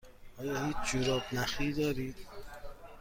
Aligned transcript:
آیا 0.37 0.65
هیچ 0.65 0.75
جوراب 0.91 1.21
نخی 1.33 1.73
دارید؟ 1.73 2.15